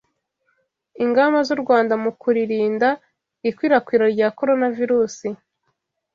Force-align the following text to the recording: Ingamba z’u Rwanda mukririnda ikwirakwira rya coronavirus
Ingamba 1.03 1.37
z’u 1.47 1.57
Rwanda 1.63 1.93
mukririnda 2.03 2.89
ikwirakwira 3.49 4.05
rya 4.13 4.27
coronavirus 4.37 5.17